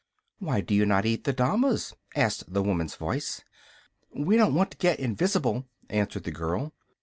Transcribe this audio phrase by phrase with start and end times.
[0.39, 3.43] "Why do you not eat the damas?" asked the woman's voice.
[4.11, 6.73] "We don't want to get invis'ble," answered the girl.